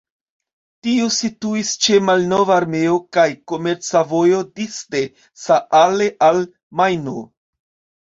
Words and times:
Tio 0.85 1.09
situis 1.17 1.73
ĉe 1.87 1.99
malnova 2.07 2.57
armea 2.57 2.97
kaj 3.19 3.27
komerca 3.53 4.03
vojo 4.17 4.43
disde 4.59 5.05
Saale 5.47 6.13
al 6.33 6.47
Majno. 6.83 7.19